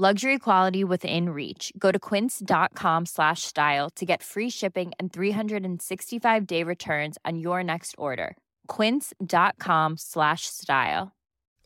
[0.00, 1.72] Luxury quality within reach.
[1.76, 7.64] Go to quince.com slash style to get free shipping and 365 day returns on your
[7.64, 8.36] next order.
[8.68, 11.16] Quince.com slash style.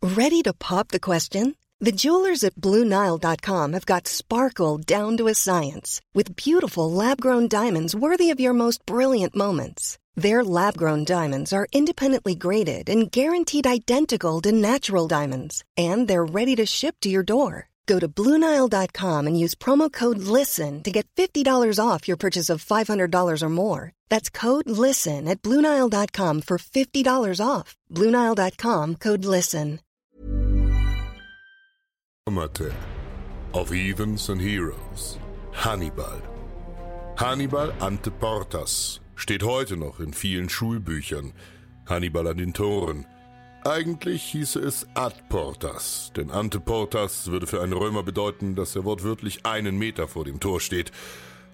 [0.01, 1.57] Ready to pop the question?
[1.81, 7.49] The jewelers at BlueNile.com have got sparkle down to a science with beautiful lab grown
[7.49, 9.99] diamonds worthy of your most brilliant moments.
[10.15, 16.25] Their lab grown diamonds are independently graded and guaranteed identical to natural diamonds, and they're
[16.25, 17.69] ready to ship to your door.
[17.87, 22.65] Go to Bluenile.com and use promo code LISTEN to get $50 off your purchase of
[22.65, 23.93] $500 or more.
[24.09, 27.77] That's code LISTEN at Bluenile.com for $50 off.
[27.91, 29.81] Bluenile.com code LISTEN.
[33.55, 35.19] Of Heathens and Heroes.
[35.53, 36.23] Hannibal.
[37.17, 41.33] Hannibal ante Portas steht heute noch in vielen Schulbüchern.
[41.87, 43.07] Hannibal an den Toren.
[43.65, 48.85] Eigentlich hieße es ad portas, denn ante portas würde für einen Römer bedeuten, dass er
[48.85, 50.91] wortwörtlich einen Meter vor dem Tor steht.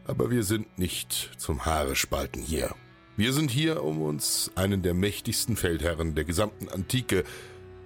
[0.07, 2.75] Aber wir sind nicht zum Haarespalten hier.
[3.19, 7.25] Wir sind hier, um uns einen der mächtigsten Feldherren der gesamten Antike,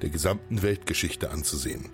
[0.02, 1.90] der gesamten Weltgeschichte anzusehen.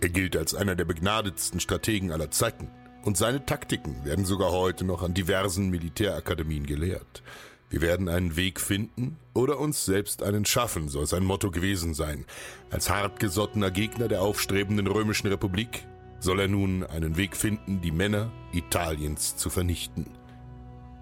[0.00, 2.70] Er gilt als einer der begnadetsten Strategen aller Zeiten,
[3.02, 7.24] und seine Taktiken werden sogar heute noch an diversen Militärakademien gelehrt.
[7.72, 12.26] Wir werden einen Weg finden oder uns selbst einen schaffen, soll sein Motto gewesen sein.
[12.70, 15.86] Als hartgesottener Gegner der aufstrebenden römischen Republik
[16.20, 20.04] soll er nun einen Weg finden, die Männer Italiens zu vernichten.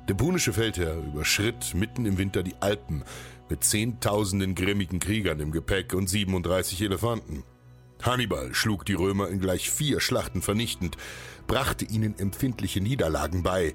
[0.08, 3.02] Der punische Feldherr überschritt mitten im Winter die Alpen
[3.48, 7.42] mit zehntausenden grimmigen Kriegern im Gepäck und 37 Elefanten.
[8.00, 10.96] Hannibal schlug die Römer in gleich vier Schlachten vernichtend,
[11.48, 13.74] brachte ihnen empfindliche Niederlagen bei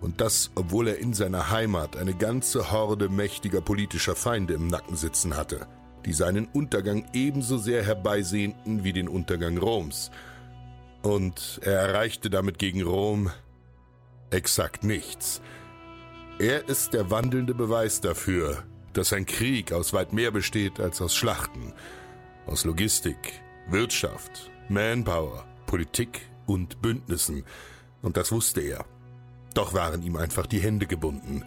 [0.00, 4.96] und das, obwohl er in seiner Heimat eine ganze Horde mächtiger politischer Feinde im Nacken
[4.96, 5.66] sitzen hatte,
[6.04, 10.10] die seinen Untergang ebenso sehr herbeisehnten wie den Untergang Roms.
[11.02, 13.30] Und er erreichte damit gegen Rom
[14.30, 15.40] exakt nichts.
[16.38, 21.14] Er ist der wandelnde Beweis dafür, dass ein Krieg aus weit mehr besteht als aus
[21.14, 21.72] Schlachten,
[22.46, 27.44] aus Logistik, Wirtschaft, Manpower, Politik und Bündnissen.
[28.02, 28.84] Und das wusste er.
[29.56, 31.42] Doch waren ihm einfach die Hände gebunden.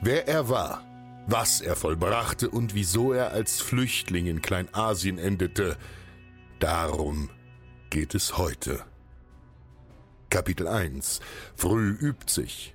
[0.00, 0.84] Wer er war,
[1.28, 5.76] was er vollbrachte und wieso er als Flüchtling in Kleinasien endete,
[6.58, 7.30] darum
[7.88, 8.84] geht es heute.
[10.28, 11.20] Kapitel 1
[11.54, 12.74] Früh übt sich.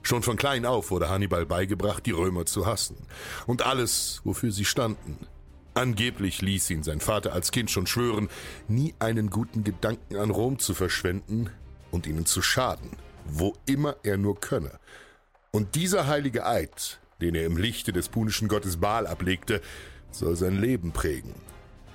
[0.00, 2.96] Schon von klein auf wurde Hannibal beigebracht, die Römer zu hassen.
[3.46, 5.18] Und alles, wofür sie standen.
[5.74, 8.30] Angeblich ließ ihn sein Vater als Kind schon schwören,
[8.66, 11.50] nie einen guten Gedanken an Rom zu verschwenden
[11.90, 12.96] und ihnen zu schaden
[13.26, 14.78] wo immer er nur könne.
[15.50, 19.60] Und dieser heilige Eid, den er im Lichte des punischen Gottes Baal ablegte,
[20.10, 21.34] soll sein Leben prägen.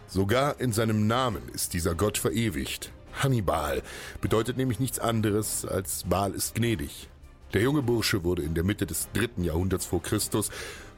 [0.08, 2.92] Sogar in seinem Namen ist dieser Gott verewigt.
[3.22, 3.82] Hannibal
[4.22, 7.10] bedeutet nämlich nichts anderes als Baal ist gnädig.
[7.54, 10.50] Der junge Bursche wurde in der Mitte des dritten Jahrhunderts vor Christus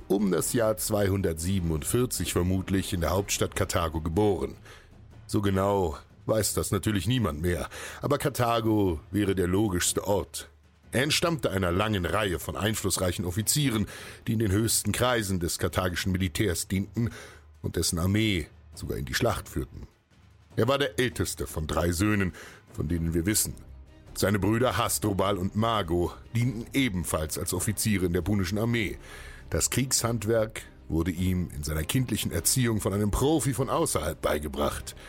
[0.08, 4.56] um das Jahr 247 vermutlich in der Hauptstadt Karthago geboren.
[5.28, 5.98] So genau
[6.30, 7.68] weiß das natürlich niemand mehr,
[8.02, 10.50] aber Karthago wäre der logischste Ort.
[10.92, 13.88] Er entstammte einer langen Reihe von einflussreichen Offizieren,
[14.26, 17.12] die in den höchsten Kreisen des karthagischen Militärs dienten
[17.62, 19.88] und dessen Armee sogar in die Schlacht führten.
[20.56, 22.34] Er war der älteste von drei Söhnen,
[22.74, 23.54] von denen wir wissen.
[24.16, 28.98] Seine Brüder Hasdrubal und Mago dienten ebenfalls als Offiziere in der punischen Armee.
[29.50, 34.96] Das Kriegshandwerk wurde ihm in seiner kindlichen Erziehung von einem Profi von außerhalb beigebracht–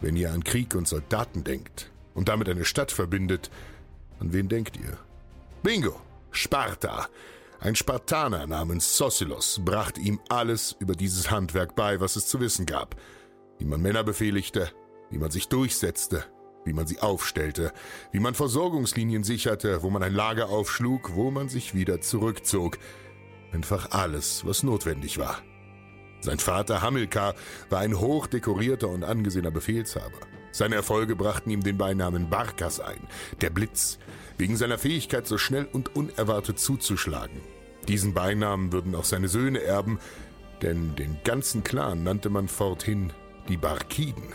[0.00, 3.50] wenn ihr an Krieg und Soldaten denkt und damit eine Stadt verbindet,
[4.20, 4.98] an wen denkt ihr?
[5.62, 6.00] Bingo!
[6.30, 7.08] Sparta!
[7.60, 12.66] Ein Spartaner namens Sosilos brachte ihm alles über dieses Handwerk bei, was es zu wissen
[12.66, 12.96] gab.
[13.58, 14.70] Wie man Männer befehligte,
[15.10, 16.24] wie man sich durchsetzte,
[16.64, 17.72] wie man sie aufstellte,
[18.12, 22.78] wie man Versorgungslinien sicherte, wo man ein Lager aufschlug, wo man sich wieder zurückzog.
[23.52, 25.42] Einfach alles, was notwendig war.
[26.26, 27.36] Sein Vater Hamilkar
[27.70, 30.18] war ein hochdekorierter und angesehener Befehlshaber.
[30.50, 32.98] Seine Erfolge brachten ihm den Beinamen Barkas ein,
[33.42, 34.00] der Blitz,
[34.36, 37.40] wegen seiner Fähigkeit, so schnell und unerwartet zuzuschlagen.
[37.86, 40.00] Diesen Beinamen würden auch seine Söhne erben,
[40.62, 43.12] denn den ganzen Clan nannte man forthin
[43.48, 44.34] die Barkiden.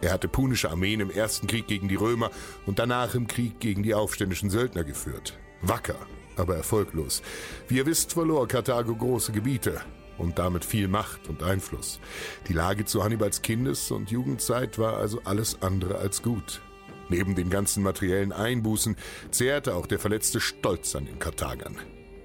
[0.00, 2.30] Er hatte punische Armeen im ersten Krieg gegen die Römer
[2.66, 5.36] und danach im Krieg gegen die aufständischen Söldner geführt.
[5.60, 5.98] Wacker,
[6.36, 7.20] aber erfolglos.
[7.66, 9.80] Wie ihr wisst, verlor Karthago große Gebiete
[10.18, 12.00] und damit viel Macht und Einfluss.
[12.48, 16.60] Die Lage zu Hannibals Kindes- und Jugendzeit war also alles andere als gut.
[17.08, 18.96] Neben den ganzen materiellen Einbußen
[19.30, 21.76] zehrte auch der verletzte Stolz an den Karthagern.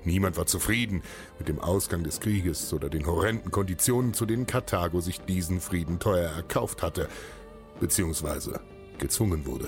[0.04, 1.04] Niemand war zufrieden
[1.38, 6.00] mit dem Ausgang des Krieges oder den horrenden Konditionen, zu denen Karthago sich diesen Frieden
[6.00, 7.10] teuer erkauft hatte,
[7.80, 8.62] beziehungsweise
[8.98, 9.68] gezwungen wurde.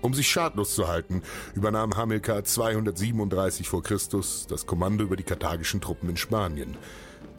[0.00, 1.22] Um sich schadlos zu halten,
[1.54, 6.78] übernahm Hamilkar 237 vor Christus das Kommando über die karthagischen Truppen in Spanien.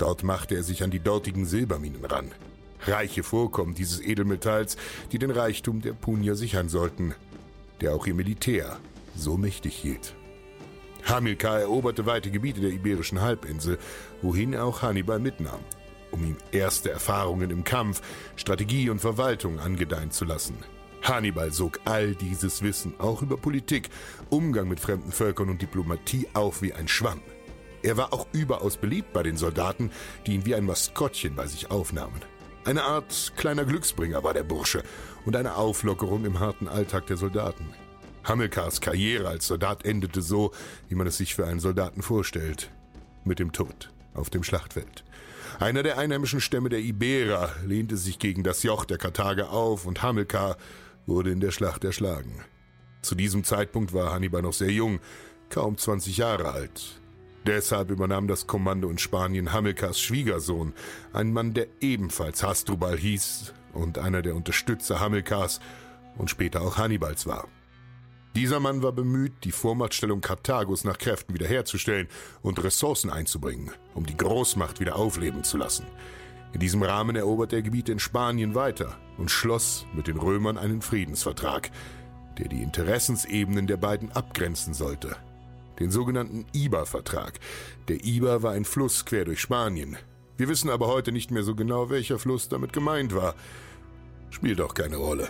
[0.01, 2.31] Dort machte er sich an die dortigen Silberminen ran.
[2.88, 4.75] Reiche Vorkommen dieses Edelmetalls,
[5.12, 7.13] die den Reichtum der Punier sichern sollten,
[7.81, 8.80] der auch ihr Militär
[9.15, 10.15] so mächtig hielt.
[11.03, 13.77] Hamilkar eroberte weite Gebiete der iberischen Halbinsel,
[14.24, 15.59] wohin er auch Hannibal mitnahm,
[16.09, 18.01] um ihm erste Erfahrungen im Kampf,
[18.38, 20.57] Strategie und Verwaltung angedeihen zu lassen.
[21.03, 23.92] Hannibal sog all dieses Wissen, auch über Politik,
[24.31, 27.21] Umgang mit fremden Völkern und Diplomatie, auf wie ein Schwamm.
[27.83, 29.92] Er war auch überaus beliebt bei den Soldaten,
[30.25, 32.22] die ihn wie ein Maskottchen bei sich aufnahmen.
[32.63, 34.83] Eine Art kleiner Glücksbringer war der Bursche
[35.25, 37.74] und eine Auflockerung im harten Alltag der Soldaten.
[38.24, 40.51] Hamilkars Karriere als Soldat endete so,
[40.88, 42.69] wie man es sich für einen Soldaten vorstellt,
[43.25, 45.04] mit dem Tod auf dem Schlachtfeld.
[45.60, 50.04] Einer der einheimischen Stämme der Iberer lehnte sich gegen das Joch der Karthager auf und
[50.04, 50.57] Hamilkar
[51.07, 52.44] wurde in der Schlacht erschlagen.
[53.01, 55.00] Zu diesem Zeitpunkt war Hannibal noch sehr jung,
[55.50, 57.00] kaum 20 Jahre alt.
[57.46, 60.74] Deshalb übernahm das Kommando in Spanien Hamilkars Schwiegersohn,
[61.12, 65.60] ein Mann, der ebenfalls Hasdrubal hieß und einer der Unterstützer Hamilkars
[66.18, 67.48] und später auch Hannibals war.
[68.36, 72.08] Dieser Mann war bemüht, die Vormachtstellung Karthagos nach Kräften wiederherzustellen
[72.44, 75.86] und Ressourcen einzubringen, um die Großmacht wieder aufleben zu lassen.
[76.54, 80.82] In diesem Rahmen eroberte er Gebiete in Spanien weiter und schloss mit den Römern einen
[80.82, 81.72] Friedensvertrag,
[82.38, 85.16] der die Interessensebenen der beiden abgrenzen sollte–
[85.81, 87.39] den sogenannten Iber-Vertrag.
[87.88, 89.98] Der Iber war ein Fluss quer durch Spanien.
[90.38, 93.36] Wir wissen aber heute nicht mehr so genau, welcher Fluss damit gemeint war.
[94.30, 95.30] Spielt auch keine Rolle.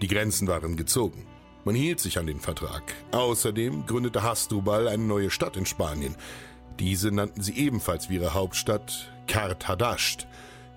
[0.00, 1.26] Die Grenzen waren gezogen.
[1.64, 2.82] Man hielt sich an den Vertrag.
[3.12, 6.16] Außerdem gründete Hasdrubal eine neue Stadt in Spanien.
[6.80, 10.26] Diese nannten sie ebenfalls wie ihre Hauptstadt Karthadasht.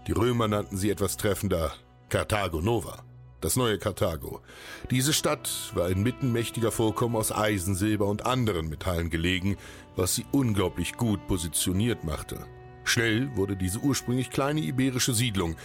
[0.07, 1.73] Die Römer nannten sie etwas treffender
[2.09, 3.03] Carthago Nova
[3.45, 4.41] das neue Karthago.
[4.89, 9.55] Diese Stadt war inmitten mächtiger Vorkommen aus Eisen, Silber und anderen Metallen gelegen,
[9.95, 12.39] was sie unglaublich gut positioniert machte.
[12.85, 15.55] Schnell wurde diese ursprünglich kleine iberische Siedlung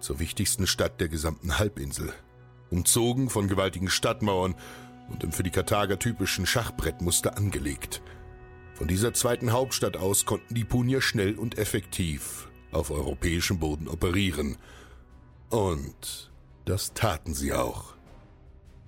[0.00, 2.12] zur wichtigsten Stadt der gesamten Halbinsel.
[2.68, 4.54] Umzogen von gewaltigen Stadtmauern
[5.08, 8.02] und im für die Karthager typischen Schachbrettmuster angelegt.
[8.74, 14.56] Von dieser zweiten Hauptstadt aus konnten die Punier schnell und effektiv auf europäischem Boden operieren.
[15.48, 16.29] Und
[16.70, 17.94] das taten sie auch.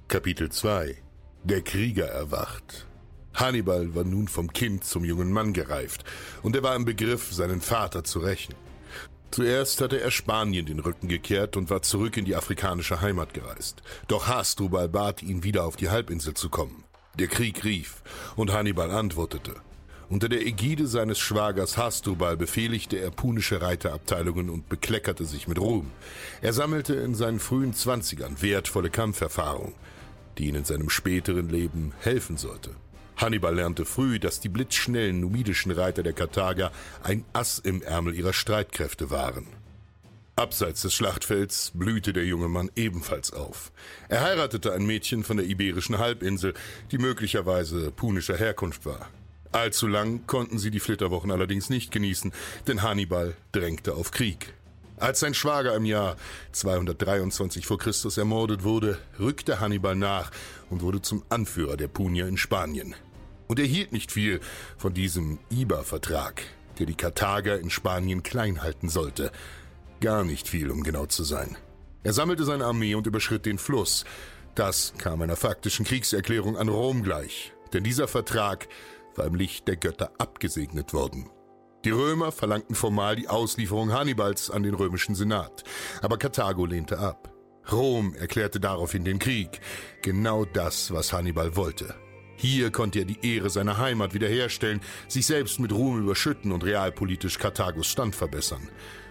[0.06, 0.96] Kapitel 2
[1.42, 2.86] Der Krieger erwacht.
[3.34, 6.04] Hannibal war nun vom Kind zum jungen Mann gereift,
[6.44, 8.54] und er war im Begriff, seinen Vater zu rächen.
[9.32, 13.82] Zuerst hatte er Spanien den Rücken gekehrt und war zurück in die afrikanische Heimat gereist.
[14.06, 16.84] Doch Hasdrubal bat ihn, wieder auf die Halbinsel zu kommen.
[17.18, 18.02] Der Krieg rief,
[18.36, 19.56] und Hannibal antwortete.
[20.12, 25.90] Unter der Ägide seines Schwagers Hasdrubal befehligte er punische Reiterabteilungen und bekleckerte sich mit Ruhm.
[26.42, 29.72] Er sammelte in seinen frühen Zwanzigern wertvolle Kampferfahrung,
[30.36, 32.72] die ihn in seinem späteren Leben helfen sollte.
[33.16, 38.34] Hannibal lernte früh, dass die blitzschnellen numidischen Reiter der Karthager ein Ass im Ärmel ihrer
[38.34, 39.46] Streitkräfte waren.
[40.36, 43.72] Abseits des Schlachtfelds blühte der junge Mann ebenfalls auf.
[44.10, 46.52] Er heiratete ein Mädchen von der iberischen Halbinsel,
[46.90, 49.08] die möglicherweise punischer Herkunft war.
[49.52, 52.32] Allzu lang konnten sie die Flitterwochen allerdings nicht genießen,
[52.66, 54.54] denn Hannibal drängte auf Krieg.
[54.96, 56.16] Als sein Schwager im Jahr
[56.52, 60.30] 223 vor Christus ermordet wurde, rückte Hannibal nach
[60.70, 62.94] und wurde zum Anführer der Punier in Spanien.
[63.48, 64.40] Und er hielt nicht viel
[64.78, 66.42] von diesem Iber-Vertrag,
[66.78, 69.32] der die Karthager in Spanien klein halten sollte.
[70.00, 71.58] Gar nicht viel, um genau zu sein.
[72.04, 74.04] Er sammelte seine Armee und überschritt den Fluss.
[74.54, 78.68] Das kam einer faktischen Kriegserklärung an Rom gleich, denn dieser Vertrag
[79.16, 81.30] war im Licht der Götter abgesegnet worden.
[81.84, 85.64] Die Römer verlangten formal die Auslieferung Hannibals an den römischen Senat,
[86.00, 87.32] aber Karthago lehnte ab.
[87.70, 89.60] Rom erklärte daraufhin den Krieg.
[90.02, 91.94] Genau das, was Hannibal wollte.
[92.36, 97.38] Hier konnte er die Ehre seiner Heimat wiederherstellen, sich selbst mit Ruhm überschütten und realpolitisch
[97.38, 98.68] Karthagos Stand verbessern.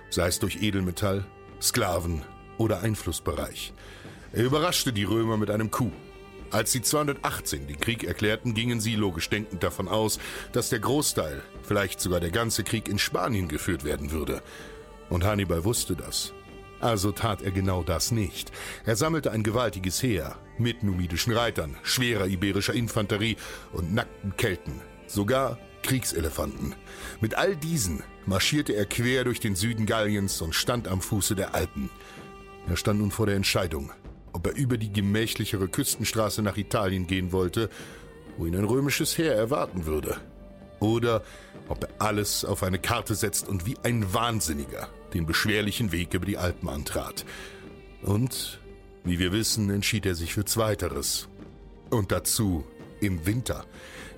[0.09, 1.25] Sei es durch Edelmetall,
[1.61, 2.23] Sklaven
[2.57, 3.73] oder Einflussbereich.
[4.33, 5.93] Er überraschte die Römer mit einem Coup.
[6.51, 10.19] Als sie 218 den Krieg erklärten, gingen sie logisch denkend davon aus,
[10.51, 14.41] dass der Großteil, vielleicht sogar der ganze Krieg in Spanien geführt werden würde.
[15.09, 16.33] Und Hannibal wusste das.
[16.81, 18.51] Also tat er genau das nicht.
[18.85, 23.37] Er sammelte ein gewaltiges Heer mit numidischen Reitern, schwerer iberischer Infanterie
[23.71, 26.75] und nackten Kelten, sogar Kriegselefanten.
[27.21, 31.55] Mit all diesen marschierte er quer durch den Süden Galliens und stand am Fuße der
[31.55, 31.89] Alpen.
[32.67, 33.91] Er stand nun vor der Entscheidung,
[34.33, 37.69] ob er über die gemächlichere Küstenstraße nach Italien gehen wollte,
[38.37, 40.17] wo ihn ein römisches Heer erwarten würde,
[40.79, 41.23] oder
[41.67, 46.25] ob er alles auf eine Karte setzt und wie ein Wahnsinniger den beschwerlichen Weg über
[46.25, 47.25] die Alpen antrat.
[48.01, 48.59] Und,
[49.03, 51.27] wie wir wissen, entschied er sich für Zweiteres.
[51.89, 52.63] Und dazu
[53.01, 53.65] im Winter.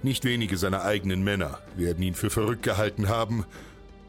[0.03, 3.45] Nicht wenige seiner eigenen Männer werden ihn für verrückt gehalten haben,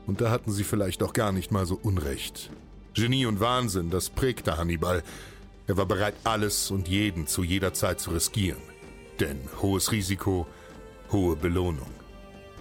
[0.06, 2.50] und da hatten sie vielleicht auch gar nicht mal so Unrecht.
[2.94, 5.02] Genie und Wahnsinn, das prägte Hannibal.
[5.66, 8.60] Er war bereit, alles und jeden zu jeder Zeit zu riskieren.
[9.20, 10.46] Denn hohes Risiko,
[11.10, 11.90] hohe Belohnung.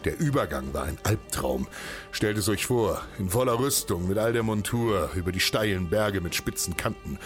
[0.06, 1.68] Der Übergang war ein Albtraum.
[2.12, 6.22] Stellt es euch vor, in voller Rüstung, mit all der Montur, über die steilen Berge
[6.22, 7.20] mit spitzen Kanten.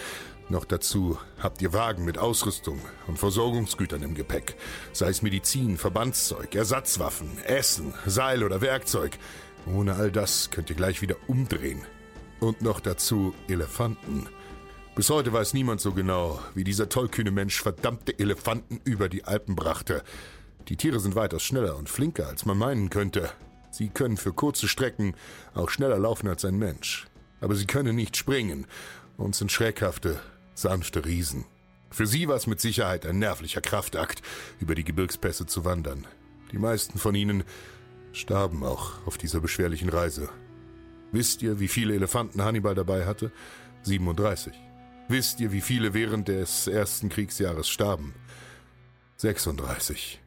[0.50, 4.56] Noch dazu habt ihr Wagen mit Ausrüstung und Versorgungsgütern im Gepäck,
[4.94, 9.18] sei es Medizin, Verbandszeug, Ersatzwaffen, Essen, Seil oder Werkzeug.
[9.66, 11.82] Ohne all das könnt ihr gleich wieder umdrehen.
[12.40, 14.30] Und noch dazu Elefanten.
[14.98, 19.56] Bis heute weiß niemand so genau, wie dieser tollkühne Mensch verdammte Elefanten über die Alpen
[19.56, 20.04] brachte.
[20.70, 23.30] Die Tiere sind weitaus schneller und flinker, als man meinen könnte.
[23.70, 25.14] Sie können für kurze Strecken
[25.54, 27.06] auch schneller laufen als ein Mensch.
[27.42, 28.66] Aber sie können nicht springen
[29.18, 30.20] und sind schreckhafte,
[30.56, 31.46] sanfte Riesen.
[31.92, 34.24] Für sie war es mit Sicherheit ein nervlicher Kraftakt,
[34.60, 36.08] über die Gebirgspässe zu wandern.
[36.52, 37.44] Die meisten von ihnen
[38.14, 40.30] starben auch auf dieser beschwerlichen Reise.
[41.12, 43.32] Wisst ihr, wie viele Elefanten Hannibal dabei hatte?
[43.84, 44.67] 37.
[45.10, 48.14] Wisst ihr, wie viele während des ersten Kriegsjahres starben?
[49.16, 50.20] 36.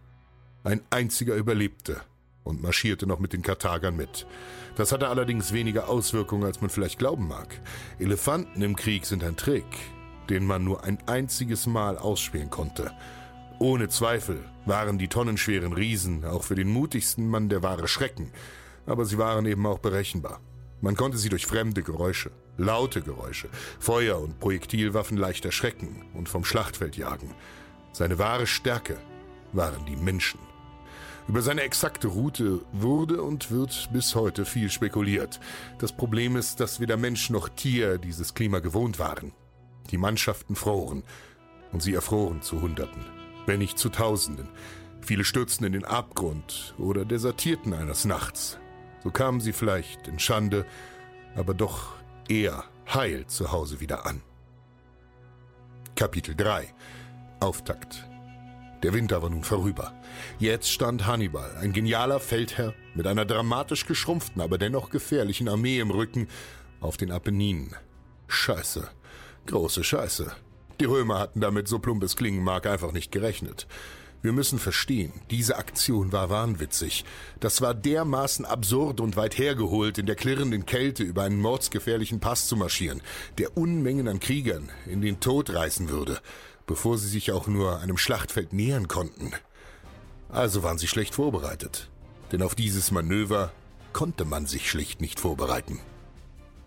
[0.65, 2.01] Ein einziger überlebte
[2.45, 4.27] und marschierte noch mit den Karthagern mit.
[4.77, 7.61] Das hatte allerdings weniger Auswirkungen, als man vielleicht glauben mag.
[7.99, 9.67] Elefanten im Krieg sind ein Trick,
[10.31, 12.91] den man nur ein einziges Mal ausspielen konnte.
[13.59, 18.33] Ohne Zweifel waren die tonnenschweren Riesen auch für den mutigsten Mann der wahre Schrecken,
[18.87, 20.41] aber sie waren eben auch berechenbar.
[20.81, 26.45] Man konnte sie durch fremde Geräusche, laute Geräusche, Feuer und Projektilwaffen leicht erschrecken und vom
[26.45, 27.35] Schlachtfeld jagen.
[27.93, 28.99] Seine wahre Stärke
[29.53, 30.39] waren die Menschen.
[31.29, 35.39] Über seine exakte Route wurde und wird bis heute viel spekuliert.
[35.79, 39.33] Das Problem ist, dass weder Mensch noch Tier dieses Klima gewohnt waren.
[39.91, 41.05] Die Mannschaften froren
[41.73, 43.05] und sie erfroren zu Hunderten,
[43.47, 44.49] wenn nicht zu Tausenden.
[45.03, 48.59] Viele stürzten in den Abgrund oder desertierten eines Nachts.
[49.03, 50.67] So kamen sie vielleicht in Schande,
[51.37, 51.95] aber doch
[52.31, 54.23] eher heil zu Hause wieder an.
[55.97, 56.73] Kapitel 3
[57.41, 58.07] Auftakt
[58.83, 59.93] der Winter war nun vorüber.
[60.39, 65.91] Jetzt stand Hannibal, ein genialer Feldherr, mit einer dramatisch geschrumpften, aber dennoch gefährlichen Armee im
[65.91, 66.29] Rücken,
[66.81, 67.77] auf den Apenninen.
[68.27, 68.89] Scheiße.
[69.47, 70.33] Große Scheiße.
[70.81, 73.67] Die Römer hatten damit, so plump es klingen mag, einfach nicht gerechnet.
[74.23, 77.05] Wir müssen verstehen, diese Aktion war wahnwitzig.
[77.41, 82.47] Das war dermaßen absurd und weit hergeholt, in der klirrenden Kälte über einen mordsgefährlichen Pass
[82.47, 83.01] zu marschieren,
[83.39, 86.21] der Unmengen an Kriegern in den Tod reißen würde
[86.71, 89.33] bevor sie sich auch nur einem Schlachtfeld nähern konnten.
[90.29, 91.91] Also waren sie schlecht vorbereitet,
[92.31, 93.51] denn auf dieses Manöver
[93.93, 95.81] konnte man sich schlicht nicht vorbereiten.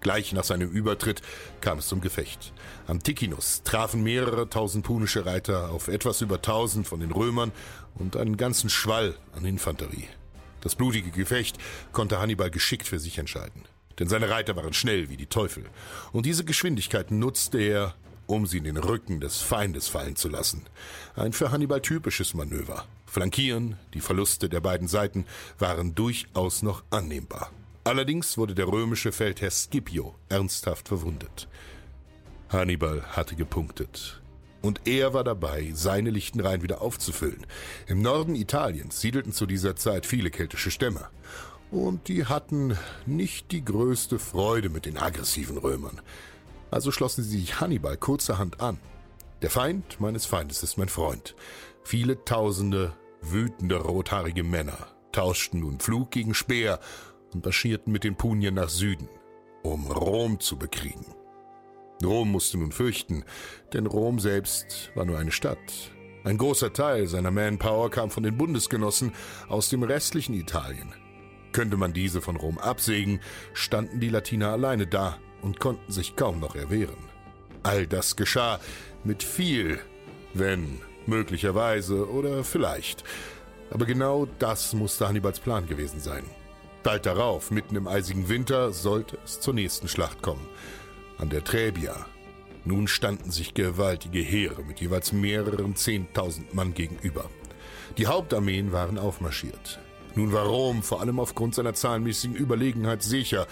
[0.03, 1.21] Gleich nach seinem Übertritt
[1.61, 2.51] kam es zum Gefecht.
[2.87, 7.53] Am Ticinus trafen mehrere tausend punische Reiter auf etwas über tausend von den Römern
[7.95, 10.09] und einen ganzen Schwall an Infanterie.
[10.59, 11.57] Das blutige Gefecht
[11.93, 13.63] konnte Hannibal geschickt für sich entscheiden,
[13.97, 15.63] denn seine Reiter waren schnell wie die Teufel,
[16.11, 17.95] und diese Geschwindigkeit nutzte er,
[18.27, 20.63] um sie in den Rücken des Feindes fallen zu lassen.
[21.15, 22.85] Ein für Hannibal typisches Manöver.
[23.05, 25.25] Flankieren, die Verluste der beiden Seiten
[25.59, 27.51] waren durchaus noch annehmbar.
[27.85, 31.49] Allerdings wurde der römische Feldherr Scipio ernsthaft verwundet.
[32.47, 34.21] Hannibal hatte gepunktet.
[34.61, 37.45] Und er war dabei, seine Lichtenreihen wieder aufzufüllen.
[37.87, 41.09] Im Norden Italiens siedelten zu dieser Zeit viele keltische Stämme.
[41.71, 45.99] Und die hatten nicht die größte Freude mit den aggressiven Römern.
[46.71, 48.79] Also schlossen sie sich Hannibal kurzerhand an.
[49.41, 51.35] Der Feind meines Feindes ist mein Freund.
[51.83, 54.77] Viele tausende wütende rothaarige Männer
[55.13, 56.79] tauschten nun Pflug gegen Speer
[57.33, 59.09] und marschierten mit den Punien nach Süden,
[59.63, 61.05] um Rom zu bekriegen.
[62.03, 63.23] Rom musste nun fürchten,
[63.73, 65.91] denn Rom selbst war nur eine Stadt.
[66.23, 69.13] Ein großer Teil seiner Manpower kam von den Bundesgenossen
[69.49, 70.93] aus dem restlichen Italien.
[71.51, 73.19] Könnte man diese von Rom absägen,
[73.53, 76.97] standen die Latiner alleine da und konnten sich kaum noch erwehren.
[77.61, 78.59] All das geschah
[79.03, 79.79] mit viel,
[80.33, 83.03] wenn, möglicherweise oder vielleicht.
[83.69, 86.23] Aber genau das musste Hannibals Plan gewesen sein.
[86.83, 90.45] Bald darauf, mitten im eisigen Winter, sollte es zur nächsten Schlacht kommen.
[91.17, 92.05] An der Trebia.
[92.65, 97.29] Nun standen sich gewaltige Heere mit jeweils mehreren Zehntausend Mann gegenüber.
[97.97, 99.79] Die Hauptarmeen waren aufmarschiert.
[100.15, 103.47] Nun war Rom vor allem aufgrund seiner zahlenmäßigen Überlegenheit sicher,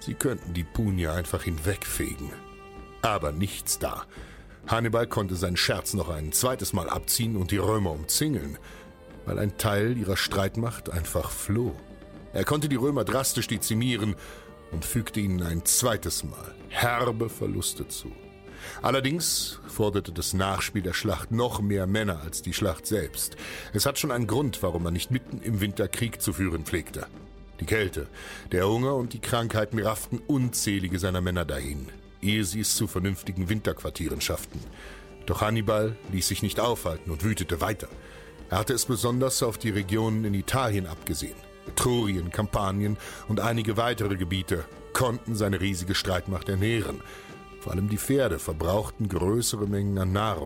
[0.00, 2.30] sie könnten die Punier einfach hinwegfegen.
[3.02, 4.04] Aber nichts da.
[4.66, 8.58] Hannibal konnte seinen Scherz noch ein zweites Mal abziehen und die Römer umzingeln,
[9.26, 11.74] weil ein Teil ihrer Streitmacht einfach floh.
[12.32, 14.14] Er konnte die Römer drastisch dezimieren
[14.72, 18.12] und fügte ihnen ein zweites Mal herbe Verluste zu.
[18.82, 23.36] Allerdings forderte das Nachspiel der Schlacht noch mehr Männer als die Schlacht selbst.
[23.72, 27.06] Es hat schon einen Grund, warum man nicht mitten im Winter Krieg zu führen pflegte.
[27.58, 28.06] Die Kälte,
[28.52, 31.88] der Hunger und die Krankheiten rafften unzählige seiner Männer dahin,
[32.22, 34.60] ehe sie es zu vernünftigen Winterquartieren schafften.
[35.26, 37.88] Doch Hannibal ließ sich nicht aufhalten und wütete weiter.
[38.48, 41.36] Er hatte es besonders auf die Regionen in Italien abgesehen.
[41.70, 42.96] Etrurien, Kampanien
[43.28, 47.00] und einige weitere Gebiete konnten seine riesige Streitmacht ernähren.
[47.60, 50.44] Vor allem die Pferde verbrauchten größere Mengen an Nahrung.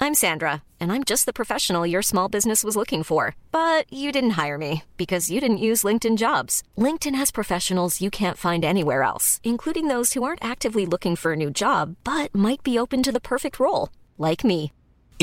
[0.00, 3.34] I'm Sandra, and I'm just the professional your small business was looking for.
[3.52, 6.62] But you didn't hire me because you didn't use LinkedIn jobs.
[6.76, 11.32] LinkedIn has professionals you can't find anywhere else, including those who aren't actively looking for
[11.32, 13.88] a new job but might be open to the perfect role,
[14.18, 14.72] like me.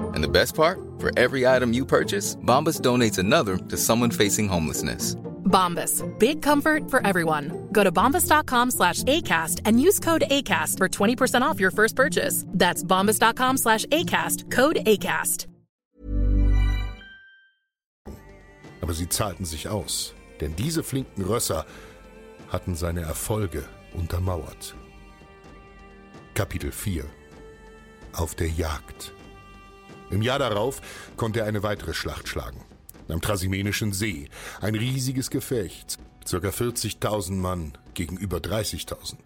[0.00, 0.78] And the best part?
[0.98, 5.16] For every item you purchase, Bombas donates another to someone facing homelessness.
[5.44, 6.02] Bombas.
[6.18, 7.68] Big comfort for everyone.
[7.72, 12.44] Go to bombas.com slash ACAST and use code ACAST for 20% off your first purchase.
[12.48, 14.50] That's bombas.com slash ACAST.
[14.50, 15.46] Code ACAST.
[18.80, 21.64] Aber sie zahlten sich aus, denn diese flinken Rösser
[22.48, 24.74] hatten seine Erfolge untermauert.
[26.34, 27.04] Kapitel 4
[28.12, 29.12] Auf der Jagd
[30.14, 30.80] Im Jahr darauf
[31.16, 32.60] konnte er eine weitere Schlacht schlagen.
[33.08, 34.28] Am Trasimenischen See.
[34.60, 35.98] Ein riesiges Gefecht.
[36.24, 39.16] Circa 40.000 Mann gegen über 30.000.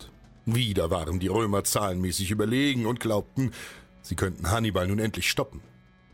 [0.46, 3.52] Wieder waren die Römer zahlenmäßig überlegen und glaubten,
[4.00, 5.60] sie könnten Hannibal nun endlich stoppen.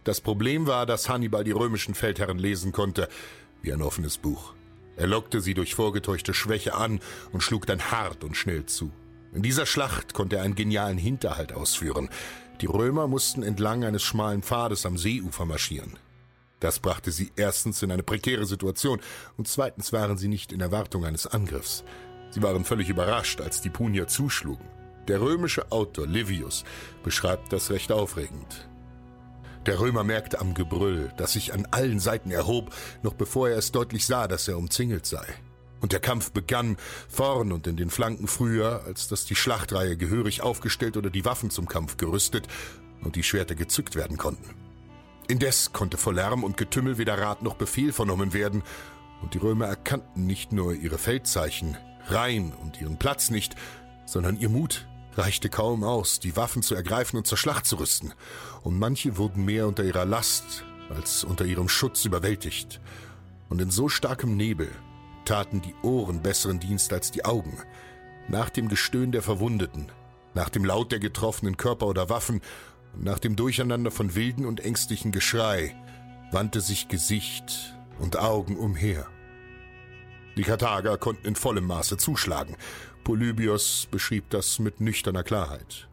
[0.03, 3.09] Das Problem war, dass Hannibal die römischen Feldherren lesen konnte,
[3.63, 4.55] wie ein offenes Buch.
[4.97, 6.99] Er lockte sie durch vorgetäuschte Schwäche an
[7.31, 8.91] und schlug dann hart und schnell zu.
[9.35, 12.09] In dieser Schlacht konnte er einen genialen Hinterhalt ausführen.
[12.61, 15.99] Die Römer mussten entlang eines schmalen Pfades am Seeufer marschieren.
[16.61, 19.01] Das brachte sie erstens in eine prekäre Situation
[19.37, 21.85] und zweitens waren sie nicht in Erwartung eines Angriffs.
[22.31, 24.67] Sie waren völlig überrascht, als die Punier zuschlugen.
[25.09, 26.65] Der römische Autor Livius
[27.03, 28.69] beschreibt das recht aufregend.
[29.67, 33.73] Der Römer merkte am Gebrüll, das sich an allen Seiten erhob, noch bevor er es
[33.73, 35.27] deutlich sah, dass er umzingelt sei.
[35.85, 36.79] Und der Kampf begann,
[37.11, 41.51] vorn und in den Flanken früher, als dass die Schlachtreihe gehörig aufgestellt oder die Waffen
[41.51, 42.49] zum Kampf gerüstet
[43.03, 44.55] und die Schwerter gezückt werden konnten.
[45.29, 48.63] Indes konnte vor Lärm und Getümmel weder Rat noch Befehl vernommen werden,
[49.21, 53.55] und die Römer erkannten nicht nur ihre Feldzeichen, Reihen und ihren Platz nicht,
[54.07, 54.87] sondern ihr Mut
[55.19, 58.15] reichte kaum aus, die Waffen zu ergreifen und zur Schlacht zu rüsten,
[58.63, 62.81] und manche wurden mehr unter ihrer Last als unter ihrem Schutz überwältigt.
[63.51, 64.71] Und in so starkem Nebel
[65.25, 67.59] taten die Ohren besseren Dienst als die Augen.
[68.29, 69.91] Nach dem Gestöhn der Verwundeten,
[70.35, 72.41] nach dem Laut der getroffenen Körper oder Waffen
[72.95, 75.77] und nach dem Durcheinander von wilden und ängstlichen Geschrei
[76.33, 79.07] wandte sich Gesicht und Augen umher.
[80.37, 82.57] Die Karthager konnten in vollem Maße zuschlagen.
[83.05, 85.89] Polybios beschrieb das mit nüchterner Klarheit.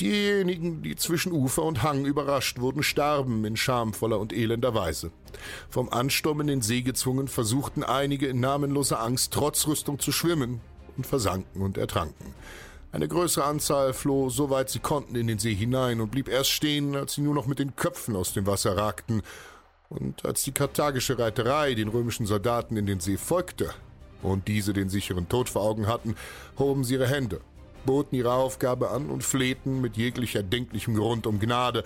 [0.00, 5.12] Diejenigen, die zwischen Ufer und Hang überrascht wurden, starben in schamvoller und elender Weise.
[5.68, 10.60] Vom Ansturm in den See gezwungen, versuchten einige in namenloser Angst trotz Rüstung zu schwimmen
[10.96, 12.34] und versanken und ertranken.
[12.90, 16.96] Eine größere Anzahl floh, soweit sie konnten, in den See hinein und blieb erst stehen,
[16.96, 19.22] als sie nur noch mit den Köpfen aus dem Wasser ragten.
[19.88, 23.72] Und als die karthagische Reiterei den römischen Soldaten in den See folgte
[24.22, 26.16] und diese den sicheren Tod vor Augen hatten,
[26.58, 27.40] hoben sie ihre Hände
[27.84, 31.84] boten ihre Aufgabe an und flehten mit jeglich erdenklichem Grund um Gnade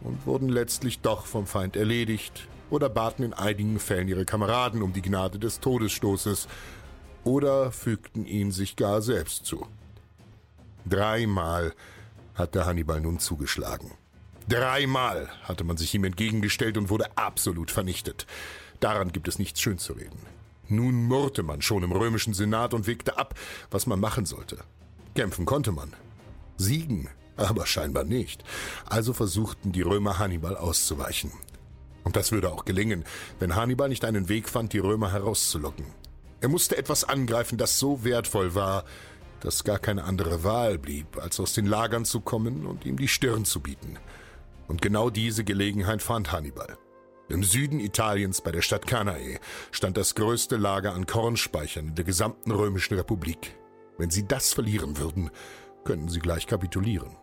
[0.00, 4.92] und wurden letztlich doch vom Feind erledigt oder baten in einigen Fällen ihre Kameraden um
[4.92, 6.48] die Gnade des Todesstoßes
[7.24, 9.66] oder fügten ihn sich gar selbst zu.
[10.88, 11.74] Dreimal
[12.34, 13.92] hatte Hannibal nun zugeschlagen.
[14.48, 18.26] Dreimal hatte man sich ihm entgegengestellt und wurde absolut vernichtet.
[18.78, 20.20] Daran gibt es nichts schön zu reden.
[20.68, 23.34] Nun murrte man schon im römischen Senat und wägte ab,
[23.70, 24.58] was man machen sollte.
[25.16, 25.92] Kämpfen konnte man.
[26.56, 28.44] Siegen aber scheinbar nicht.
[28.88, 31.32] Also versuchten die Römer Hannibal auszuweichen.
[32.04, 33.04] Und das würde auch gelingen,
[33.38, 35.86] wenn Hannibal nicht einen Weg fand, die Römer herauszulocken.
[36.40, 38.84] Er musste etwas angreifen, das so wertvoll war,
[39.40, 43.08] dass gar keine andere Wahl blieb, als aus den Lagern zu kommen und ihm die
[43.08, 43.98] Stirn zu bieten.
[44.68, 46.78] Und genau diese Gelegenheit fand Hannibal.
[47.28, 49.40] Im Süden Italiens bei der Stadt Cannae
[49.72, 53.56] stand das größte Lager an Kornspeichern in der gesamten römischen Republik.
[53.98, 55.30] Wenn sie das verlieren würden,
[55.84, 57.16] könnten sie gleich kapitulieren.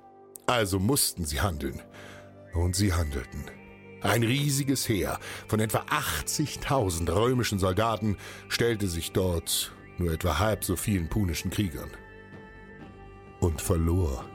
[0.46, 1.82] Also mussten sie handeln.
[2.54, 3.46] Und sie handelten.
[4.02, 8.18] Ein riesiges Heer von etwa 80.000 römischen Soldaten
[8.50, 11.90] stellte sich dort nur etwa halb so vielen punischen Kriegern.
[13.40, 14.26] Und verlor.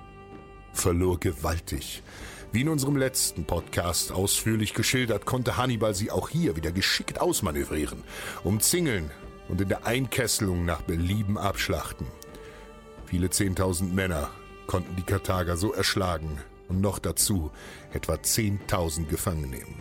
[0.72, 2.02] Verlor gewaltig.
[2.50, 8.04] Wie in unserem letzten Podcast ausführlich geschildert, konnte Hannibal sie auch hier wieder geschickt ausmanövrieren,
[8.44, 9.10] umzingeln
[9.48, 12.06] und in der Einkesselung nach Belieben abschlachten.
[13.08, 14.28] Viele Zehntausend Männer
[14.66, 17.50] konnten die Karthager so erschlagen und noch dazu
[17.90, 19.80] etwa 10.000 gefangen nehmen.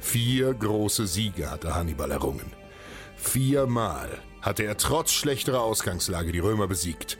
[0.00, 2.52] Vier große Siege hatte Hannibal errungen.
[3.14, 7.16] Viermal hatte er trotz schlechterer Ausgangslage die Römer besiegt.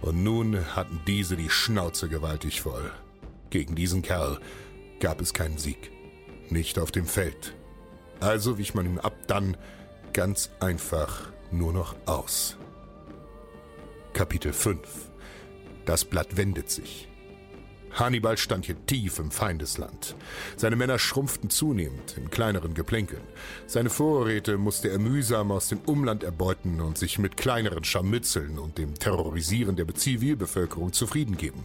[0.00, 2.90] Und nun hatten diese die Schnauze gewaltig voll.
[3.50, 4.40] Gegen diesen Kerl
[4.98, 5.92] gab es keinen Sieg.
[6.50, 7.54] Nicht auf dem Feld.
[8.18, 9.56] Also wich man ihm ab dann
[10.12, 12.56] ganz einfach nur noch aus.
[14.18, 14.80] Kapitel 5
[15.84, 17.06] Das Blatt wendet sich.
[17.92, 20.16] Hannibal stand hier tief im Feindesland.
[20.56, 23.22] Seine Männer schrumpften zunehmend in kleineren Geplänkeln.
[23.68, 28.76] Seine Vorräte musste er mühsam aus dem Umland erbeuten und sich mit kleineren Scharmützeln und
[28.76, 31.62] dem Terrorisieren der Zivilbevölkerung zufrieden geben.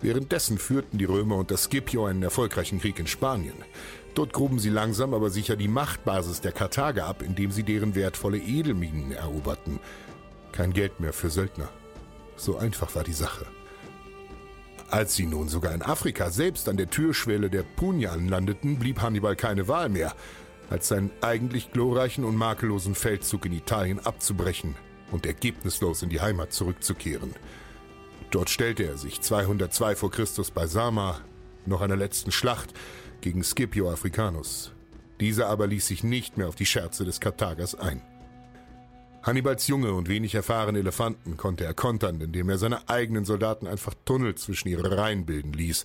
[0.00, 3.56] Währenddessen führten die Römer unter Scipio einen erfolgreichen Krieg in Spanien.
[4.14, 8.38] Dort gruben sie langsam aber sicher die Machtbasis der Karthager ab, indem sie deren wertvolle
[8.38, 9.80] Edelminen eroberten.
[10.56, 11.68] Kein Geld mehr für Söldner.
[12.36, 13.44] So einfach war die Sache.
[14.88, 19.36] Als sie nun sogar in Afrika selbst an der Türschwelle der Punjan landeten, blieb Hannibal
[19.36, 20.14] keine Wahl mehr,
[20.70, 24.76] als seinen eigentlich glorreichen und makellosen Feldzug in Italien abzubrechen
[25.10, 27.34] und ergebnislos in die Heimat zurückzukehren.
[28.30, 31.20] Dort stellte er sich 202 vor Christus bei Sama
[31.66, 32.72] noch einer letzten Schlacht
[33.20, 34.72] gegen Scipio Africanus.
[35.20, 38.00] Dieser aber ließ sich nicht mehr auf die Scherze des Karthagers ein.
[39.26, 43.92] Hannibals junge und wenig erfahrene Elefanten konnte er kontern, indem er seine eigenen Soldaten einfach
[44.04, 45.84] Tunnel zwischen ihre Reihen bilden ließ.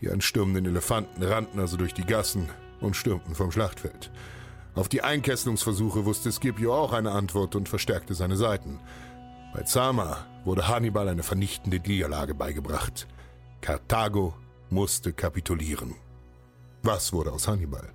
[0.00, 2.48] Die anstürmenden Elefanten rannten also durch die Gassen
[2.80, 4.12] und stürmten vom Schlachtfeld.
[4.76, 8.78] Auf die Einkesselungsversuche wusste Scipio auch eine Antwort und verstärkte seine Seiten.
[9.52, 13.08] Bei Zama wurde Hannibal eine vernichtende Niederlage beigebracht.
[13.60, 14.34] Karthago
[14.70, 15.96] musste kapitulieren.
[16.84, 17.92] Was wurde aus Hannibal?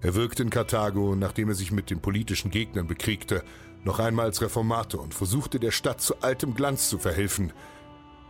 [0.00, 3.42] Er wirkte in Karthago, nachdem er sich mit den politischen Gegnern bekriegte,
[3.84, 7.52] noch einmal als Reformator und versuchte der Stadt zu altem Glanz zu verhelfen.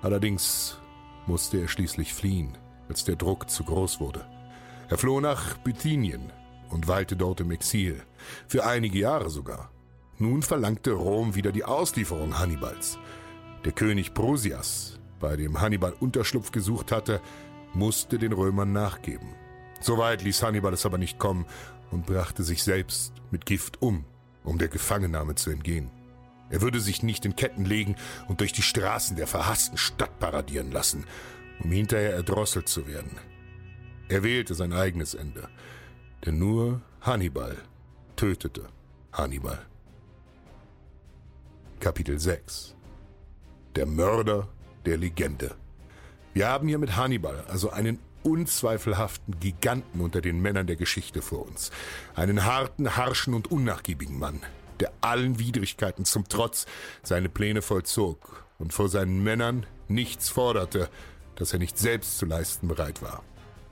[0.03, 0.79] Allerdings
[1.27, 2.57] musste er schließlich fliehen,
[2.89, 4.27] als der Druck zu groß wurde.
[4.89, 6.33] Er floh nach Bithynien
[6.71, 8.03] und weilte dort im Exil,
[8.47, 9.71] für einige Jahre sogar.
[10.19, 12.99] Nun verlangte Rom wieder die Auslieferung Hannibals.
[13.65, 17.21] Der König Prusias, bei dem Hannibal Unterschlupf gesucht hatte,
[17.75, 19.35] musste den Römern nachgeben.
[19.81, 21.47] Soweit ließ Hannibal es aber nicht kommen
[21.91, 24.05] und brachte sich selbst mit Gift um,
[24.47, 25.91] um der Gefangennahme zu entgehen.
[26.49, 27.97] Er würde sich nicht in Ketten legen
[28.29, 31.05] und durch die Straßen der verhassten Stadt paradieren lassen,
[31.63, 33.19] um hinterher erdrosselt zu werden.
[34.09, 35.49] Er wählte sein eigenes Ende,
[36.25, 37.57] denn nur Hannibal
[38.15, 38.69] tötete
[39.13, 39.59] Hannibal.
[41.81, 42.75] Kapitel 6
[43.75, 44.49] Der Mörder
[44.85, 45.57] der Legende.
[46.33, 51.47] Wir haben hier mit Hannibal also einen unzweifelhaften Giganten unter den Männern der Geschichte vor
[51.47, 51.71] uns.
[52.17, 54.41] Einen harten, harschen und unnachgiebigen Mann,
[54.81, 56.67] der allen Widrigkeiten zum Trotz
[57.03, 60.91] seine Pläne vollzog und vor seinen Männern nichts forderte,
[61.37, 63.23] das er nicht selbst zu leisten bereit war.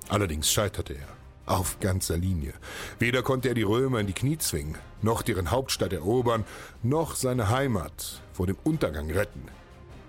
[0.09, 1.09] Allerdings scheiterte er.
[1.47, 2.55] Auf ganzer Linie.
[2.99, 6.45] Weder konnte er die Römer in die Knie zwingen, noch deren Hauptstadt erobern,
[6.83, 9.43] noch seine Heimat vor dem Untergang retten.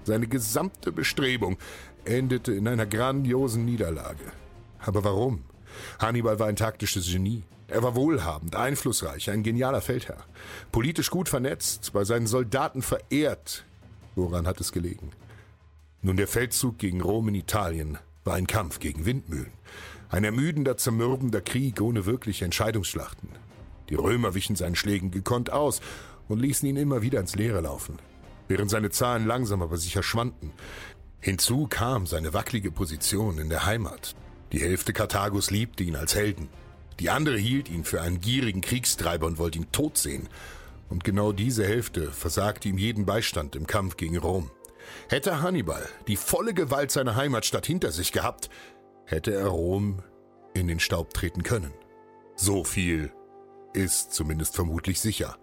[0.06, 1.58] Seine gesamte Bestrebung
[2.06, 4.32] endete in einer grandiosen Niederlage.
[4.80, 5.44] Aber warum?
[6.00, 7.44] Hannibal war ein taktisches Genie.
[7.68, 10.24] Er war wohlhabend, einflussreich, ein genialer Feldherr.
[10.72, 13.66] Politisch gut vernetzt, bei seinen Soldaten verehrt.
[14.16, 15.12] Woran hat es gelegen?
[16.02, 19.52] Nun, der Feldzug gegen Rom in Italien war ein Kampf gegen Windmühlen.
[20.10, 23.30] Ein ermüdender, zermürbender Krieg ohne wirkliche Entscheidungsschlachten.
[23.90, 25.82] Die Römer wichen seinen Schlägen gekonnt aus
[26.28, 27.98] und ließen ihn immer wieder ins Leere laufen,
[28.48, 30.52] während seine Zahlen langsam aber sicher schwanden.
[31.26, 34.16] Hinzu kam seine wackelige Position in der Heimat.
[34.52, 36.50] Die Hälfte Karthagos liebte ihn als Helden.
[37.00, 40.30] Die andere hielt ihn für einen gierigen Kriegstreiber und wollte ihn tot sehen.
[40.88, 44.52] Und genau diese Hälfte versagte ihm jeden Beistand im Kampf gegen Rom.
[45.10, 48.52] Hätte Hannibal die volle Gewalt seiner Heimatstadt hinter sich gehabt,
[49.06, 50.04] hätte er Rom
[50.54, 51.74] in den Staub treten können.
[52.36, 53.12] So viel
[53.74, 55.40] ist zumindest vermutlich sicher.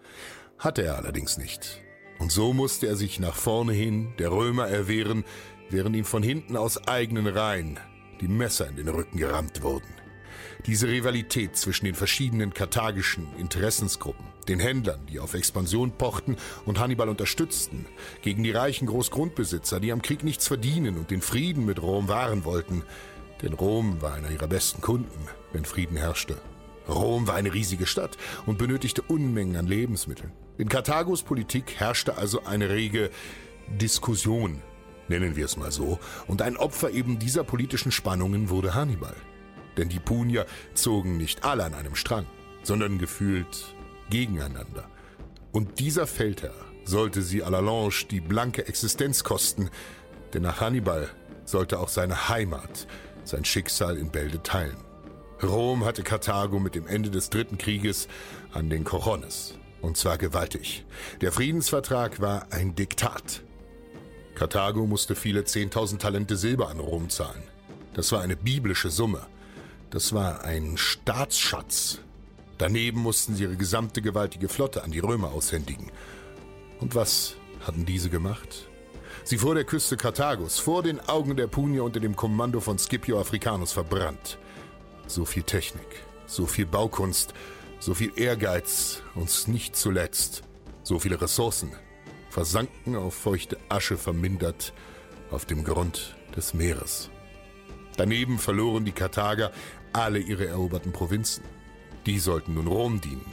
[0.58, 1.82] Hatte er allerdings nicht.
[2.22, 5.24] Und so musste er sich nach vorne hin der Römer erwehren,
[5.72, 7.78] während ihm von hinten aus eigenen Reihen
[8.20, 9.88] die Messer in den Rücken gerammt wurden.
[10.66, 17.08] Diese Rivalität zwischen den verschiedenen karthagischen Interessensgruppen, den Händlern, die auf Expansion pochten und Hannibal
[17.08, 17.86] unterstützten,
[18.22, 22.44] gegen die reichen Großgrundbesitzer, die am Krieg nichts verdienen und den Frieden mit Rom wahren
[22.44, 22.84] wollten,
[23.42, 26.40] denn Rom war einer ihrer besten Kunden, wenn Frieden herrschte.
[26.88, 30.32] Rom war eine riesige Stadt und benötigte Unmengen an Lebensmitteln.
[30.58, 33.10] In Karthagos Politik herrschte also eine rege
[33.68, 34.62] Diskussion,
[35.08, 39.16] nennen wir es mal so, und ein Opfer eben dieser politischen Spannungen wurde Hannibal.
[39.76, 42.26] Denn die Punier zogen nicht alle an einem Strang,
[42.62, 43.74] sondern gefühlt
[44.10, 44.88] gegeneinander.
[45.52, 49.70] Und dieser Feldherr sollte sie à la Lange die blanke Existenz kosten,
[50.34, 51.08] denn nach Hannibal
[51.44, 52.86] sollte auch seine Heimat
[53.24, 54.76] sein Schicksal in Bälde teilen.
[55.42, 58.08] Rom hatte Karthago mit dem Ende des Dritten Krieges
[58.52, 59.58] an den Kochones.
[59.80, 60.84] Und zwar gewaltig.
[61.20, 63.42] Der Friedensvertrag war ein Diktat.
[64.34, 67.42] Karthago musste viele 10.000 Talente Silber an Rom zahlen.
[67.94, 69.26] Das war eine biblische Summe.
[69.90, 71.98] Das war ein Staatsschatz.
[72.58, 75.90] Daneben mussten sie ihre gesamte gewaltige Flotte an die Römer aushändigen.
[76.80, 78.68] Und was hatten diese gemacht?
[79.24, 83.20] Sie vor der Küste Karthagos, vor den Augen der Punier unter dem Kommando von Scipio
[83.20, 84.38] Africanus verbrannt.
[85.06, 87.34] So viel Technik, so viel Baukunst,
[87.78, 90.42] so viel Ehrgeiz und nicht zuletzt
[90.82, 91.72] so viele Ressourcen
[92.32, 94.72] versanken auf feuchte Asche vermindert
[95.30, 97.10] auf dem Grund des Meeres.
[97.98, 99.52] Daneben verloren die Karthager
[99.92, 101.44] alle ihre eroberten Provinzen.
[102.06, 103.26] Die sollten nun Rom dienen.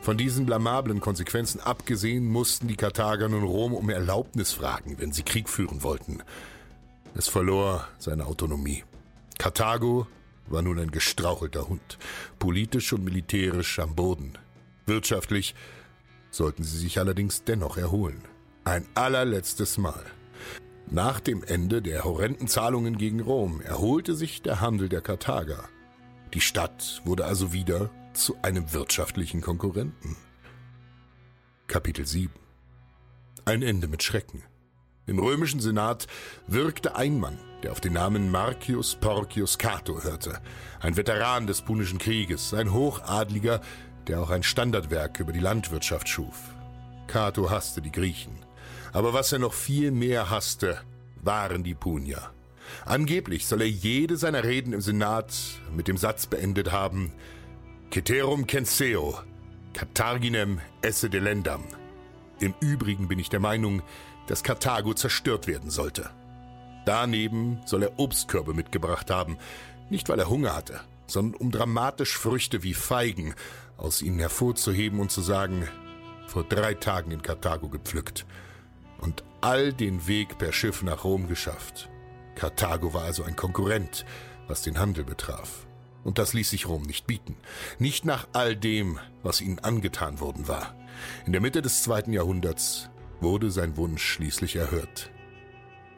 [0.00, 5.22] Von diesen blamablen Konsequenzen abgesehen mussten die Karthager nun Rom um Erlaubnis fragen, wenn sie
[5.22, 6.22] Krieg führen wollten.
[7.14, 8.84] Es verlor seine Autonomie.
[9.38, 10.06] Karthago
[10.46, 11.98] war nun ein gestrauchelter Hund,
[12.38, 14.32] politisch und militärisch am Boden.
[14.86, 15.54] Wirtschaftlich
[16.30, 18.22] sollten sie sich allerdings dennoch erholen.
[18.66, 20.02] Ein allerletztes Mal.
[20.90, 25.68] Nach dem Ende der horrenden Zahlungen gegen Rom erholte sich der Handel der Karthager.
[26.34, 30.16] Die Stadt wurde also wieder zu einem wirtschaftlichen Konkurrenten.
[31.68, 32.32] Kapitel 7
[33.44, 34.42] Ein Ende mit Schrecken.
[35.06, 36.08] Im römischen Senat
[36.48, 40.40] wirkte ein Mann, der auf den Namen Marcius Porcius Cato hörte,
[40.80, 43.60] ein Veteran des Punischen Krieges, ein Hochadliger,
[44.08, 46.52] der auch ein Standardwerk über die Landwirtschaft schuf.
[47.06, 48.45] Cato hasste die Griechen.
[48.96, 50.80] Aber was er noch viel mehr hasste,
[51.22, 52.30] waren die Punier.
[52.86, 55.34] Angeblich soll er jede seiner Reden im Senat
[55.76, 57.12] mit dem Satz beendet haben,
[57.92, 59.18] Ceterum censeo,
[59.74, 61.64] Carthaginem esse delendam.
[62.40, 63.82] Im Übrigen bin ich der Meinung,
[64.28, 66.08] dass Karthago zerstört werden sollte.
[66.86, 69.36] Daneben soll er Obstkörbe mitgebracht haben,
[69.90, 73.34] nicht weil er Hunger hatte, sondern um dramatisch Früchte wie Feigen
[73.76, 75.68] aus ihnen hervorzuheben und zu sagen,
[76.28, 78.24] vor drei Tagen in Karthago gepflückt
[79.00, 81.88] und all den Weg per Schiff nach Rom geschafft.
[82.34, 84.04] Karthago war also ein Konkurrent,
[84.46, 85.66] was den Handel betraf.
[86.04, 87.36] Und das ließ sich Rom nicht bieten.
[87.78, 90.76] Nicht nach all dem, was ihnen angetan worden war.
[91.26, 95.10] In der Mitte des zweiten Jahrhunderts wurde sein Wunsch schließlich erhört.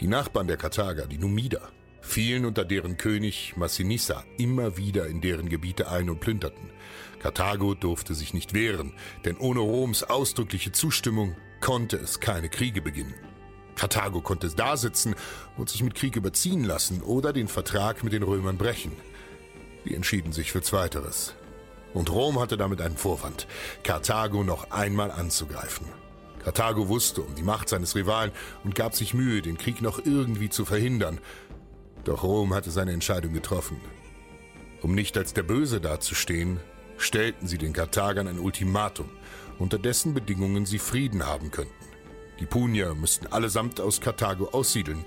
[0.00, 5.48] Die Nachbarn der Karthager, die Numider, fielen unter deren König Massinissa immer wieder in deren
[5.48, 6.70] Gebiete ein und plünderten.
[7.20, 13.14] Karthago durfte sich nicht wehren, denn ohne Roms ausdrückliche Zustimmung konnte es keine Kriege beginnen.
[13.76, 15.14] Karthago konnte dasitzen
[15.56, 18.92] und sich mit Krieg überziehen lassen oder den Vertrag mit den Römern brechen.
[19.84, 21.34] Sie entschieden sich für Zweiteres.
[21.94, 23.46] Und Rom hatte damit einen Vorwand,
[23.82, 25.86] Karthago noch einmal anzugreifen.
[26.42, 28.32] Karthago wusste um die Macht seines Rivalen
[28.64, 31.18] und gab sich Mühe, den Krieg noch irgendwie zu verhindern.
[32.04, 33.80] Doch Rom hatte seine Entscheidung getroffen.
[34.82, 36.60] Um nicht als der Böse dazustehen,
[36.96, 39.08] stellten sie den Karthagern ein Ultimatum,
[39.58, 41.72] unter dessen Bedingungen sie Frieden haben könnten.
[42.40, 45.04] Die Punier müssten allesamt aus Karthago aussiedeln,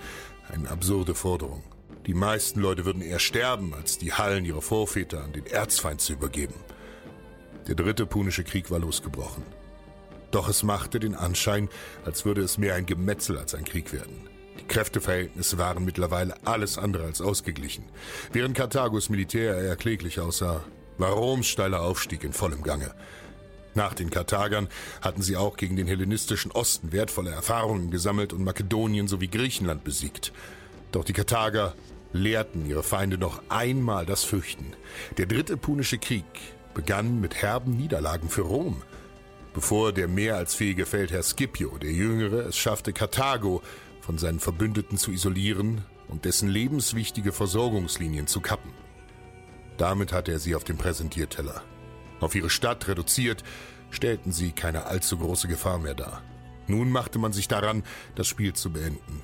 [0.51, 1.63] eine absurde Forderung.
[2.07, 6.13] Die meisten Leute würden eher sterben, als die Hallen ihrer Vorväter an den Erzfeind zu
[6.13, 6.55] übergeben.
[7.67, 9.43] Der dritte Punische Krieg war losgebrochen.
[10.31, 11.69] Doch es machte den Anschein,
[12.05, 14.27] als würde es mehr ein Gemetzel als ein Krieg werden.
[14.59, 17.85] Die Kräfteverhältnisse waren mittlerweile alles andere als ausgeglichen.
[18.31, 20.63] Während Karthagos Militär eher kläglich aussah,
[20.97, 22.93] war Roms steiler Aufstieg in vollem Gange.
[23.73, 24.67] Nach den Karthagern
[25.01, 30.33] hatten sie auch gegen den hellenistischen Osten wertvolle Erfahrungen gesammelt und Makedonien sowie Griechenland besiegt.
[30.91, 31.73] Doch die Karthager
[32.11, 34.73] lehrten ihre Feinde noch einmal das Fürchten.
[35.17, 36.25] Der dritte Punische Krieg
[36.73, 38.81] begann mit herben Niederlagen für Rom.
[39.53, 43.61] Bevor der mehr als fähige Feldherr Scipio, der Jüngere, es schaffte, Karthago
[44.01, 48.71] von seinen Verbündeten zu isolieren und dessen lebenswichtige Versorgungslinien zu kappen.
[49.77, 51.63] Damit hatte er sie auf dem Präsentierteller.
[52.21, 53.43] Auf ihre Stadt reduziert,
[53.89, 56.21] stellten sie keine allzu große Gefahr mehr dar.
[56.67, 57.83] Nun machte man sich daran,
[58.15, 59.23] das Spiel zu beenden.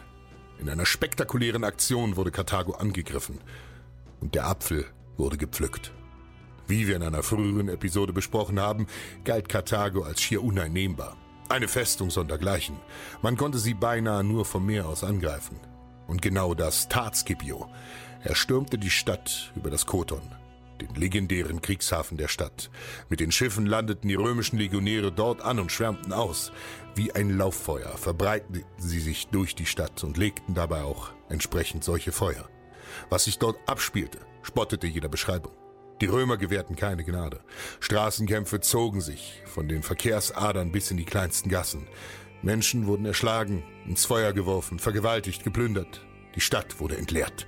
[0.60, 3.40] In einer spektakulären Aktion wurde Karthago angegriffen
[4.20, 5.94] und der Apfel wurde gepflückt.
[6.68, 8.88] Wie wir in einer früheren Episode besprochen haben,
[9.24, 11.16] galt Karthago als schier uneinnehmbar.
[11.48, 12.76] Eine Festung sondergleichen.
[13.22, 15.58] Man konnte sie beinahe nur vom Meer aus angreifen.
[16.08, 17.70] Und genau das tat Scipio.
[18.24, 20.22] Er stürmte die Stadt über das Koton,
[20.82, 22.70] den legendären Kriegshafen der Stadt.
[23.10, 26.52] Mit den Schiffen landeten die römischen Legionäre dort an und schwärmten aus.
[26.96, 32.12] Wie ein Lauffeuer verbreiteten sie sich durch die Stadt und legten dabei auch entsprechend solche
[32.12, 32.50] Feuer.
[33.10, 35.54] Was sich dort abspielte, spottete jeder Beschreibung.
[36.02, 37.40] Die Römer gewährten keine Gnade.
[37.80, 41.88] Straßenkämpfe zogen sich von den Verkehrsadern bis in die kleinsten Gassen.
[42.44, 46.06] Menschen wurden erschlagen, ins Feuer geworfen, vergewaltigt, geplündert.
[46.36, 47.48] Die Stadt wurde entleert.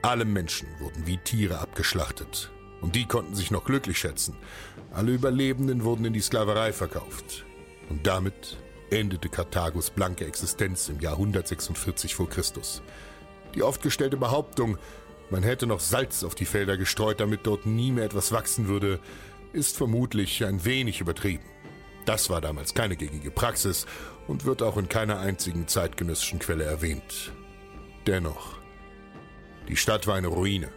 [0.00, 2.53] Alle Menschen wurden wie Tiere abgeschlachtet.
[2.84, 4.36] Und die konnten sich noch glücklich schätzen.
[4.92, 7.46] Alle Überlebenden wurden in die Sklaverei verkauft.
[7.88, 8.58] Und damit
[8.90, 12.82] endete Karthagos blanke Existenz im Jahr 146 vor Christus.
[13.54, 14.76] Die oft gestellte Behauptung,
[15.30, 19.00] man hätte noch Salz auf die Felder gestreut, damit dort nie mehr etwas wachsen würde,
[19.54, 21.44] ist vermutlich ein wenig übertrieben.
[22.04, 23.86] Das war damals keine gängige Praxis
[24.26, 27.32] und wird auch in keiner einzigen zeitgenössischen Quelle erwähnt.
[28.06, 28.58] Dennoch,
[29.68, 30.68] die Stadt war eine Ruine,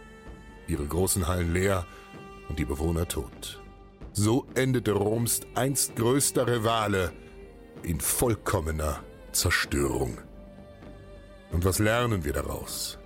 [0.68, 1.84] ihre großen Hallen leer
[2.48, 3.62] und die Bewohner tot.
[4.12, 7.12] So endete Roms einst größter Rivale
[7.82, 10.18] in vollkommener Zerstörung.
[11.52, 12.98] Und was lernen wir daraus?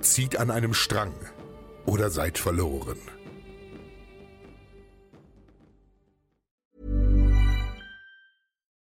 [0.00, 1.14] Zieht an einem Strang
[1.86, 2.98] oder seid verloren.